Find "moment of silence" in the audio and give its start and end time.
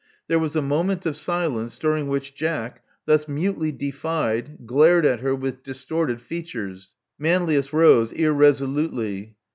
0.63-1.77